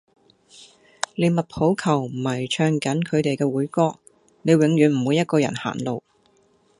[1.13, 3.99] 利物浦球迷唱緊佢地既會歌:
[4.41, 6.01] 你永遠唔會一個人行路.